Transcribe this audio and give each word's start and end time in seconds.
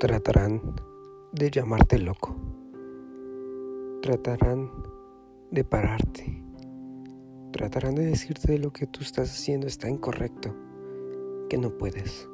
Tratarán 0.00 0.62
de 1.30 1.50
llamarte 1.50 1.98
loco. 1.98 2.34
Tratarán 4.00 4.70
de 5.50 5.62
pararte. 5.62 6.42
Tratarán 7.52 7.96
de 7.96 8.06
decirte 8.06 8.52
de 8.52 8.58
lo 8.58 8.72
que 8.72 8.86
tú 8.86 9.00
estás 9.02 9.30
haciendo 9.30 9.66
está 9.66 9.90
incorrecto, 9.90 10.56
que 11.50 11.58
no 11.58 11.76
puedes, 11.76 12.26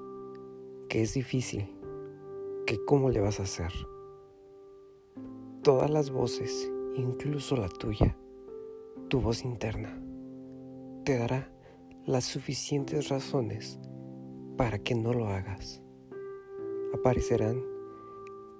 que 0.88 1.02
es 1.02 1.14
difícil, 1.14 1.76
que 2.68 2.78
cómo 2.84 3.10
le 3.10 3.18
vas 3.18 3.40
a 3.40 3.42
hacer. 3.42 3.72
Todas 5.64 5.90
las 5.90 6.12
voces, 6.12 6.70
incluso 6.94 7.56
la 7.56 7.68
tuya, 7.68 8.16
tu 9.08 9.20
voz 9.20 9.44
interna, 9.44 10.00
te 11.04 11.18
dará 11.18 11.50
las 12.04 12.26
suficientes 12.26 13.08
razones 13.08 13.80
para 14.56 14.78
que 14.78 14.94
no 14.94 15.12
lo 15.12 15.26
hagas. 15.30 15.82
Aparecerán 16.98 17.62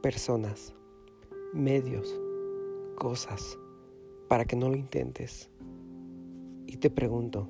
personas, 0.03 0.75
medios, 1.55 2.15
cosas 2.95 3.59
para 4.29 4.45
que 4.45 4.57
no 4.57 4.69
lo 4.69 4.77
intentes. 4.77 5.51
Y 6.67 6.77
te 6.77 6.91
pregunto, 6.91 7.49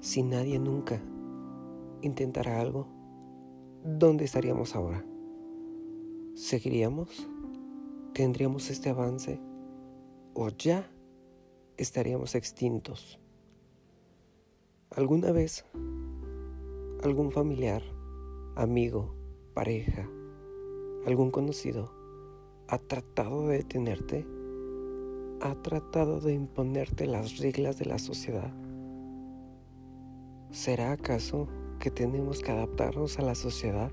si 0.00 0.24
nadie 0.24 0.58
nunca 0.58 1.00
intentara 2.02 2.60
algo, 2.60 2.88
¿dónde 3.84 4.24
estaríamos 4.24 4.74
ahora? 4.74 5.04
¿Seguiríamos? 6.34 7.28
¿Tendríamos 8.14 8.68
este 8.68 8.90
avance? 8.90 9.38
¿O 10.34 10.48
ya 10.48 10.90
estaríamos 11.76 12.34
extintos? 12.34 13.20
¿Alguna 14.90 15.30
vez 15.30 15.64
algún 17.04 17.30
familiar, 17.30 17.82
amigo, 18.56 19.15
pareja, 19.56 20.06
algún 21.06 21.30
conocido 21.30 21.90
ha 22.68 22.76
tratado 22.76 23.48
de 23.48 23.56
detenerte? 23.56 24.26
¿Ha 25.40 25.54
tratado 25.62 26.20
de 26.20 26.34
imponerte 26.34 27.06
las 27.06 27.38
reglas 27.38 27.78
de 27.78 27.86
la 27.86 27.98
sociedad? 27.98 28.52
¿Será 30.50 30.92
acaso 30.92 31.48
que 31.80 31.90
tenemos 31.90 32.40
que 32.40 32.52
adaptarnos 32.52 33.18
a 33.18 33.22
la 33.22 33.34
sociedad 33.34 33.90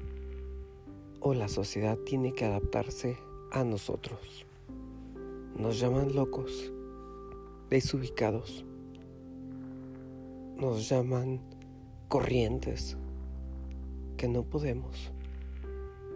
o 1.21 1.33
la 1.33 1.47
sociedad 1.47 1.97
tiene 1.97 2.33
que 2.33 2.43
adaptarse 2.43 3.17
a 3.53 3.63
nosotros? 3.63 4.45
Nos 5.57 5.79
llaman 5.79 6.13
locos, 6.13 6.73
desubicados, 7.69 8.65
nos 10.57 10.89
llaman 10.89 11.39
corrientes 12.09 12.97
que 14.17 14.27
no 14.27 14.43
podemos, 14.43 15.13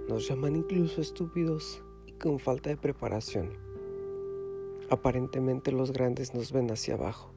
nos 0.08 0.28
llaman 0.28 0.56
incluso 0.56 1.02
estúpidos 1.02 1.84
y 2.06 2.14
con 2.14 2.40
falta 2.40 2.70
de 2.70 2.78
preparación. 2.78 3.54
Aparentemente 4.90 5.72
los 5.72 5.92
grandes 5.92 6.34
nos 6.34 6.52
ven 6.52 6.72
hacia 6.72 6.94
abajo 6.94 7.34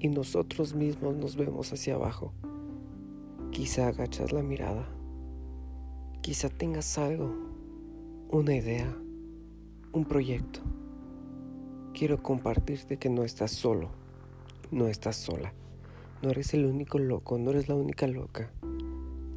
y 0.00 0.08
nosotros 0.08 0.74
mismos 0.74 1.16
nos 1.16 1.36
vemos 1.36 1.72
hacia 1.72 1.96
abajo. 1.96 2.32
Quizá 3.50 3.88
agachas 3.88 4.32
la 4.32 4.42
mirada, 4.42 4.88
quizá 6.22 6.48
tengas 6.48 6.96
algo, 6.96 7.34
una 8.30 8.54
idea, 8.54 8.96
un 9.92 10.04
proyecto. 10.04 10.60
Quiero 11.92 12.22
compartirte 12.22 12.96
que 12.98 13.10
no 13.10 13.24
estás 13.24 13.50
solo, 13.50 13.90
no 14.70 14.86
estás 14.86 15.16
sola. 15.16 15.52
No 16.22 16.30
eres 16.30 16.52
el 16.54 16.64
único 16.64 16.98
loco, 16.98 17.38
no 17.38 17.50
eres 17.50 17.68
la 17.68 17.76
única 17.76 18.06
loca. 18.06 18.50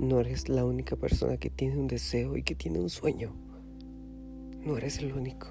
No 0.01 0.19
eres 0.19 0.49
la 0.49 0.65
única 0.65 0.95
persona 0.95 1.37
que 1.37 1.51
tiene 1.51 1.77
un 1.77 1.85
deseo 1.85 2.35
y 2.35 2.41
que 2.41 2.55
tiene 2.55 2.79
un 2.79 2.89
sueño. 2.89 3.35
No 4.65 4.75
eres 4.75 4.97
el 4.97 5.13
único. 5.13 5.49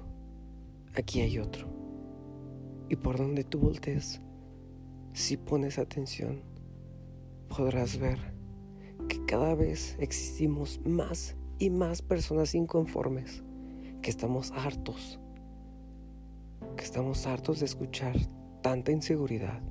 Aquí 0.93 1.21
hay 1.21 1.39
otro. 1.39 1.69
Y 2.89 2.97
por 2.97 3.17
donde 3.17 3.45
tú 3.45 3.59
voltees, 3.59 4.19
si 5.13 5.37
pones 5.37 5.79
atención, 5.79 6.41
podrás 7.47 7.97
ver 7.97 8.17
que 9.07 9.23
cada 9.25 9.55
vez 9.55 9.95
existimos 10.01 10.81
más 10.83 11.37
y 11.57 11.69
más 11.69 12.01
personas 12.01 12.53
inconformes, 12.53 13.45
que 14.01 14.09
estamos 14.09 14.51
hartos, 14.51 15.21
que 16.75 16.83
estamos 16.83 17.25
hartos 17.25 17.61
de 17.61 17.67
escuchar 17.67 18.17
tanta 18.61 18.91
inseguridad, 18.91 19.61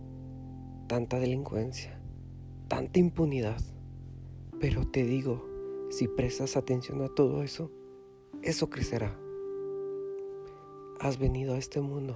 tanta 0.86 1.18
delincuencia, 1.18 2.00
tanta 2.66 2.98
impunidad. 2.98 3.60
Pero 4.60 4.86
te 4.86 5.04
digo, 5.04 5.48
si 5.88 6.06
prestas 6.06 6.54
atención 6.54 7.00
a 7.00 7.08
todo 7.08 7.42
eso, 7.42 7.70
eso 8.42 8.68
crecerá. 8.68 9.18
Has 10.98 11.18
venido 11.18 11.54
a 11.54 11.58
este 11.58 11.80
mundo 11.80 12.14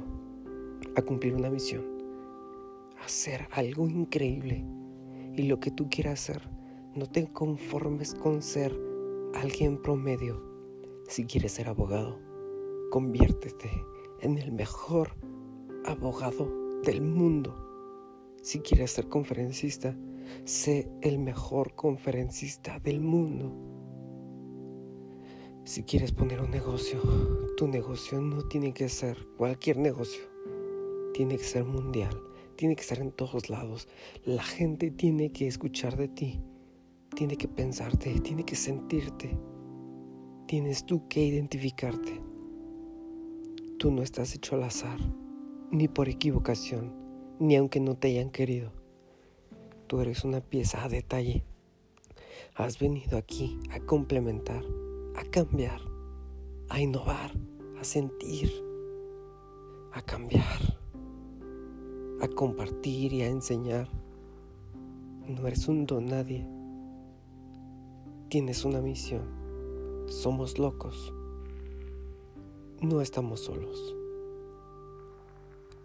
a 0.95 1.01
cumplir 1.01 1.35
una 1.35 1.49
misión, 1.49 1.87
a 3.01 3.07
hacer 3.07 3.49
algo 3.51 3.89
increíble. 3.89 4.63
Y 5.35 5.45
lo 5.45 5.59
que 5.59 5.71
tú 5.71 5.89
quieras 5.89 6.21
hacer, 6.21 6.51
no 6.95 7.07
te 7.07 7.33
conformes 7.33 8.15
con 8.15 8.43
ser 8.43 8.79
alguien 9.35 9.81
promedio. 9.81 10.43
Si 11.09 11.25
quieres 11.25 11.53
ser 11.53 11.69
abogado, 11.69 12.21
conviértete 12.91 13.71
en 14.21 14.37
el 14.37 14.53
mejor 14.53 15.17
abogado 15.87 16.81
del 16.83 17.01
mundo. 17.01 17.57
Si 18.43 18.61
quieres 18.61 18.91
ser 18.91 19.09
conferencista, 19.09 19.97
sé 20.45 20.89
el 21.03 21.19
mejor 21.19 21.75
conferencista 21.75 22.79
del 22.81 23.01
mundo. 23.01 23.53
Si 25.65 25.83
quieres 25.83 26.13
poner 26.13 26.43
un 26.43 26.51
negocio, 26.51 27.01
tu 27.57 27.67
negocio 27.67 28.21
no 28.21 28.43
tiene 28.43 28.75
que 28.75 28.91
ser 28.91 29.17
cualquier 29.39 29.79
negocio. 29.79 30.23
Tiene 31.15 31.39
que 31.39 31.45
ser 31.45 31.65
mundial, 31.65 32.15
tiene 32.57 32.77
que 32.77 32.83
estar 32.83 32.99
en 32.99 33.13
todos 33.13 33.49
lados. 33.49 33.89
La 34.25 34.43
gente 34.43 34.91
tiene 34.91 35.33
que 35.33 35.47
escuchar 35.47 35.97
de 35.97 36.09
ti, 36.09 36.43
tiene 37.15 37.37
que 37.37 37.49
pensarte, 37.49 38.21
tiene 38.21 38.45
que 38.45 38.57
sentirte. 38.57 39.39
Tienes 40.47 40.85
tú 40.85 41.09
que 41.09 41.25
identificarte. 41.25 42.21
Tú 43.79 43.91
no 43.91 44.03
estás 44.03 44.35
hecho 44.35 44.57
al 44.57 44.65
azar, 44.65 44.99
ni 45.71 45.89
por 45.89 46.11
equivocación, 46.11 46.93
ni 47.41 47.57
aunque 47.57 47.81
no 47.81 47.97
te 47.97 48.09
hayan 48.09 48.31
querido. 48.31 48.84
Tú 49.95 50.01
eres 50.01 50.25
una 50.25 50.41
pieza 50.41 50.83
a 50.83 50.89
detalle. 50.89 51.45
Has 52.57 52.81
venido 52.81 53.17
aquí 53.17 53.61
a 53.71 53.79
complementar, 53.79 54.65
a 55.15 55.23
cambiar, 55.23 55.81
a 56.69 56.81
innovar, 56.81 57.31
a 57.79 57.85
sentir, 57.85 58.51
a 59.93 60.03
cambiar, 60.03 60.59
a 62.21 62.27
compartir 62.27 63.13
y 63.13 63.23
a 63.23 63.29
enseñar. 63.29 63.89
No 65.29 65.47
eres 65.47 65.69
un 65.69 65.87
don 65.87 66.07
nadie. 66.07 66.45
Tienes 68.31 68.65
una 68.65 68.81
misión. 68.81 69.23
Somos 70.09 70.59
locos. 70.59 71.15
No 72.83 73.01
estamos 73.01 73.45
solos. 73.45 73.95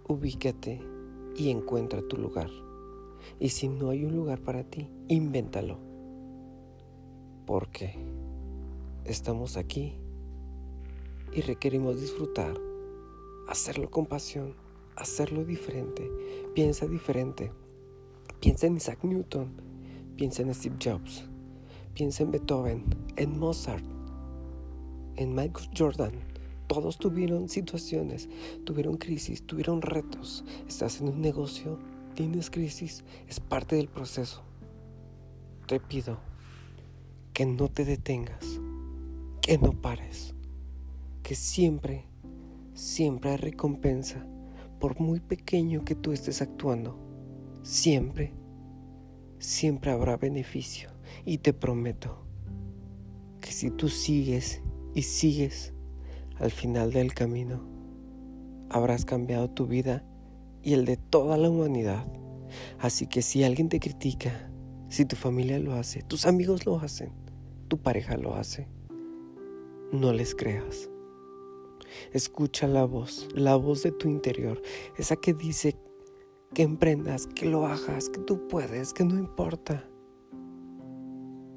Ubícate 0.08 0.82
y 1.36 1.52
encuentra 1.52 2.02
tu 2.02 2.18
lugar. 2.18 2.50
Y 3.40 3.50
si 3.50 3.68
no 3.68 3.90
hay 3.90 4.06
un 4.06 4.16
lugar 4.16 4.40
para 4.42 4.64
ti, 4.64 4.90
invéntalo. 5.08 5.78
Porque 7.46 7.96
estamos 9.06 9.58
aquí 9.58 9.96
y 11.34 11.42
requerimos 11.42 12.00
disfrutar, 12.00 12.54
hacerlo 13.48 13.90
con 13.90 14.06
pasión, 14.06 14.54
hacerlo 14.96 15.46
diferente. 15.46 16.10
Piensa 16.54 16.88
diferente. 16.88 17.52
Piensa 18.40 18.68
en 18.68 18.78
Isaac 18.78 19.04
Newton, 19.04 19.52
piensa 20.16 20.44
en 20.44 20.54
Steve 20.54 20.78
Jobs, 20.82 21.26
piensa 21.94 22.24
en 22.24 22.32
Beethoven, 22.32 22.86
en 23.18 23.38
Mozart, 23.38 23.84
en 25.18 25.36
Michael 25.36 25.70
Jordan. 25.78 26.14
Todos 26.68 26.98
tuvieron 26.98 27.50
situaciones, 27.50 28.30
tuvieron 28.64 28.96
crisis, 28.96 29.46
tuvieron 29.46 29.82
retos. 29.82 30.46
Estás 30.70 31.02
en 31.02 31.10
un 31.10 31.20
negocio, 31.20 31.80
tienes 32.20 32.50
crisis, 32.50 33.06
es 33.30 33.40
parte 33.40 33.78
del 33.78 33.88
proceso. 33.88 34.44
Te 35.68 35.80
pido 35.80 36.20
que 37.32 37.46
no 37.46 37.70
te 37.70 37.86
detengas, 37.86 38.60
que 39.40 39.58
no 39.58 39.72
pares, 39.72 40.36
que 41.24 41.34
siempre, 41.34 42.08
siempre 42.74 43.32
hay 43.32 43.38
recompensa, 43.38 44.28
por 44.82 45.00
muy 45.00 45.22
pequeño 45.22 45.86
que 45.86 45.96
tú 45.96 46.12
estés 46.12 46.42
actuando, 46.42 47.00
siempre, 47.64 48.34
siempre 49.38 49.92
habrá 49.92 50.18
beneficio. 50.18 50.90
Y 51.24 51.38
te 51.38 51.54
prometo 51.54 52.26
que 53.40 53.54
si 53.54 53.72
tú 53.72 53.88
sigues 53.88 54.62
y 54.94 55.04
sigues 55.04 55.72
al 56.38 56.52
final 56.52 56.92
del 56.92 57.14
camino, 57.14 57.62
habrás 58.70 59.06
cambiado 59.06 59.50
tu 59.50 59.68
vida 59.68 60.04
y 60.64 60.74
el 60.74 60.86
de 60.86 60.98
toda 60.98 61.38
la 61.38 61.50
humanidad. 61.50 62.06
Así 62.80 63.08
que 63.08 63.22
si 63.22 63.44
alguien 63.44 63.70
te 63.70 63.80
critica, 63.80 64.50
si 64.90 65.06
tu 65.06 65.16
familia 65.16 65.60
lo 65.60 65.74
hace, 65.74 66.02
tus 66.04 66.26
amigos 66.26 66.66
lo 66.66 66.80
hacen, 66.80 67.12
tu 67.68 67.78
pareja 67.78 68.18
lo 68.18 68.36
hace, 68.36 68.68
no 69.92 70.14
les 70.14 70.36
creas. 70.36 70.90
Escucha 72.14 72.68
la 72.68 72.86
voz, 72.86 73.28
la 73.34 73.56
voz 73.56 73.84
de 73.84 73.92
tu 73.92 74.08
interior, 74.08 74.62
esa 74.98 75.16
que 75.16 75.34
dice 75.34 75.76
que 76.54 76.64
emprendas, 76.64 77.28
que 77.28 77.46
lo 77.46 77.66
hagas, 77.66 78.10
que 78.10 78.20
tú 78.20 78.48
puedes, 78.48 78.94
que 78.94 79.06
no 79.06 79.18
importa. 79.18 79.88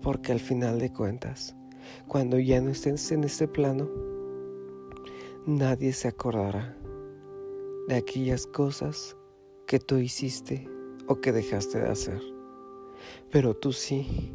Porque 0.02 0.32
al 0.32 0.40
final 0.40 0.78
de 0.78 0.93
cuentas, 0.93 1.54
cuando 2.08 2.38
ya 2.38 2.60
no 2.60 2.70
estés 2.70 3.12
en 3.12 3.25
este 3.25 3.49
plano, 3.49 3.88
nadie 5.46 5.93
se 5.93 6.08
acordará 6.08 6.76
de 7.88 7.96
aquellas 7.96 8.46
cosas 8.46 9.17
que 9.67 9.79
tú 9.79 9.99
hiciste 9.99 10.69
o 11.08 11.20
que 11.20 11.32
dejaste 11.32 11.81
de 11.81 11.88
hacer. 11.88 12.20
Pero 13.31 13.55
tú 13.55 13.73
sí, 13.73 14.32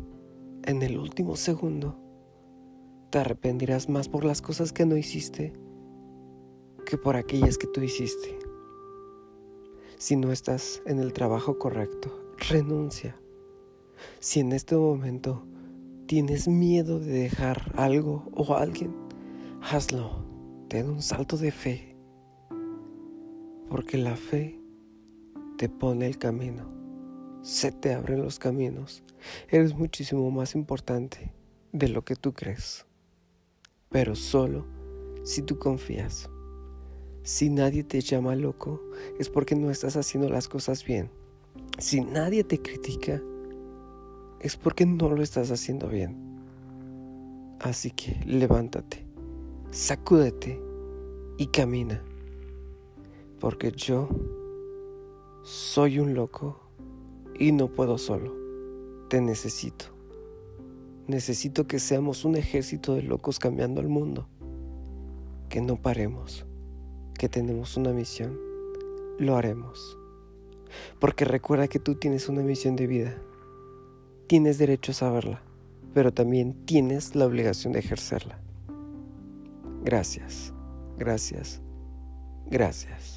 en 0.64 0.82
el 0.82 0.98
último 0.98 1.36
segundo, 1.36 1.98
te 3.10 3.20
arrepentirás 3.20 3.90
más 3.90 4.10
por 4.10 4.26
las 4.26 4.42
cosas 4.42 4.74
que 4.74 4.86
no 4.86 4.98
hiciste 4.98 5.54
que 6.86 6.98
por 6.98 7.16
aquellas 7.18 7.58
que 7.58 7.68
tú 7.68 7.82
hiciste. 7.82 8.40
Si 9.98 10.16
no 10.16 10.32
estás 10.32 10.82
en 10.86 11.00
el 11.00 11.12
trabajo 11.12 11.58
correcto, 11.58 12.34
renuncia. 12.50 13.20
Si 14.20 14.40
en 14.40 14.54
este 14.54 14.76
momento 14.76 15.44
tienes 16.06 16.48
miedo 16.48 17.00
de 17.00 17.12
dejar 17.12 17.74
algo 17.76 18.24
o 18.34 18.56
alguien, 18.56 18.96
hazlo. 19.62 20.26
Ten 20.70 20.90
un 20.90 21.02
salto 21.02 21.38
de 21.38 21.52
fe. 21.52 21.97
Porque 23.70 23.98
la 23.98 24.16
fe 24.16 24.60
te 25.58 25.70
pone 25.70 26.08
el 26.08 26.18
camino. 26.18 26.64
Se 27.42 27.72
te 27.72 27.94
abren 27.94 28.22
los 28.22 28.40
caminos. 28.40 29.04
Eres 29.50 29.76
muchísimo 29.76 30.30
más 30.32 30.56
importante 30.56 31.34
de 31.72 31.90
lo 31.90 32.04
que 32.04 32.16
tú 32.16 32.34
crees. 32.34 32.86
Pero 33.90 34.16
solo 34.16 34.66
si 35.24 35.42
tú 35.42 35.60
confías. 35.60 36.30
Si 37.24 37.50
nadie 37.50 37.84
te 37.84 38.00
llama 38.00 38.36
loco, 38.36 38.82
es 39.20 39.30
porque 39.30 39.56
no 39.56 39.70
estás 39.70 39.98
haciendo 39.98 40.30
las 40.30 40.48
cosas 40.48 40.86
bien. 40.86 41.10
Si 41.78 42.00
nadie 42.00 42.46
te 42.46 42.62
critica, 42.62 43.22
es 44.40 44.56
porque 44.56 44.86
no 44.86 45.10
lo 45.10 45.22
estás 45.22 45.52
haciendo 45.52 45.90
bien. 45.90 46.16
Así 47.60 47.92
que 47.92 48.18
levántate, 48.26 49.06
sacúdete 49.72 50.62
y 51.38 51.48
camina. 51.48 52.02
Porque 53.40 53.72
yo 53.72 54.10
soy 55.44 56.00
un 56.00 56.14
loco 56.14 56.60
y 57.40 57.52
no 57.52 57.68
puedo 57.74 57.98
solo. 57.98 58.36
Te 59.10 59.22
necesito. 59.22 59.86
Necesito 61.08 61.68
que 61.68 61.80
seamos 61.80 62.26
un 62.26 62.36
ejército 62.36 62.96
de 62.96 63.04
locos 63.04 63.40
cambiando 63.40 63.80
el 63.80 63.88
mundo. 63.88 64.28
Que 65.50 65.62
no 65.62 65.82
paremos 65.82 66.46
que 67.18 67.28
tenemos 67.28 67.76
una 67.76 67.92
misión, 67.92 68.40
lo 69.18 69.36
haremos. 69.36 69.98
Porque 71.00 71.26
recuerda 71.26 71.68
que 71.68 71.80
tú 71.80 71.96
tienes 71.96 72.30
una 72.30 72.42
misión 72.42 72.76
de 72.76 72.88
vida. 72.88 73.18
Tienes 74.28 74.58
derecho 74.58 74.92
a 74.92 74.96
saberla, 74.96 75.42
pero 75.94 76.14
también 76.14 76.54
tienes 76.66 77.16
la 77.16 77.26
obligación 77.26 77.74
de 77.74 77.80
ejercerla. 77.80 78.40
Gracias, 79.84 80.54
gracias, 80.98 81.62
gracias. 82.50 83.17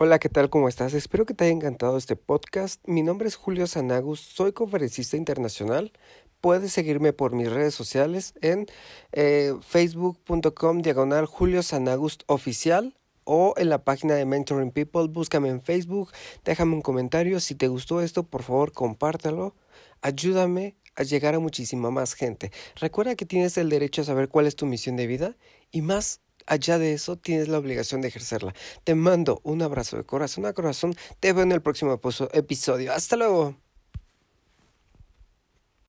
Hola, 0.00 0.20
¿qué 0.20 0.28
tal? 0.28 0.48
¿Cómo 0.48 0.68
estás? 0.68 0.94
Espero 0.94 1.26
que 1.26 1.34
te 1.34 1.42
haya 1.42 1.52
encantado 1.52 1.98
este 1.98 2.14
podcast. 2.14 2.80
Mi 2.86 3.02
nombre 3.02 3.26
es 3.26 3.34
Julio 3.34 3.66
Sanagus, 3.66 4.20
soy 4.20 4.52
conferencista 4.52 5.16
internacional. 5.16 5.90
Puedes 6.40 6.72
seguirme 6.72 7.12
por 7.12 7.32
mis 7.32 7.50
redes 7.50 7.74
sociales 7.74 8.32
en 8.40 8.66
eh, 9.10 9.54
facebook.com 9.60 10.82
diagonal 10.82 11.26
Julio 11.26 11.64
Sanagust 11.64 12.22
oficial 12.28 12.96
o 13.24 13.54
en 13.56 13.70
la 13.70 13.82
página 13.82 14.14
de 14.14 14.24
Mentoring 14.24 14.70
People. 14.70 15.08
Búscame 15.08 15.48
en 15.48 15.60
Facebook, 15.60 16.12
déjame 16.44 16.74
un 16.74 16.82
comentario. 16.82 17.40
Si 17.40 17.56
te 17.56 17.66
gustó 17.66 18.00
esto, 18.00 18.22
por 18.22 18.44
favor, 18.44 18.70
compártelo. 18.70 19.56
Ayúdame 20.00 20.76
a 20.94 21.02
llegar 21.02 21.34
a 21.34 21.40
muchísima 21.40 21.90
más 21.90 22.14
gente. 22.14 22.52
Recuerda 22.76 23.16
que 23.16 23.26
tienes 23.26 23.58
el 23.58 23.68
derecho 23.68 24.02
a 24.02 24.04
saber 24.04 24.28
cuál 24.28 24.46
es 24.46 24.54
tu 24.54 24.64
misión 24.64 24.94
de 24.94 25.08
vida 25.08 25.36
y 25.72 25.82
más 25.82 26.20
allá 26.48 26.78
de 26.78 26.92
eso 26.94 27.16
tienes 27.16 27.48
la 27.48 27.58
obligación 27.58 28.00
de 28.00 28.08
ejercerla. 28.08 28.54
Te 28.84 28.94
mando 28.94 29.40
un 29.44 29.62
abrazo 29.62 29.96
de 29.96 30.04
corazón 30.04 30.46
a 30.46 30.52
corazón. 30.52 30.94
Te 31.20 31.32
veo 31.32 31.42
en 31.44 31.52
el 31.52 31.62
próximo 31.62 32.00
episodio. 32.32 32.92
Hasta 32.92 33.16
luego. 33.16 33.67